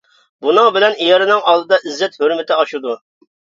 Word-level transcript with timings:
بۇنىڭ 0.45 0.69
بىلەن 0.77 0.95
ئېرىنىڭ 1.07 1.43
ئالدىدا 1.51 1.79
ئىززەت 1.91 2.19
ھۆرمىتى 2.23 2.59
ئاشىدۇ. 2.59 2.99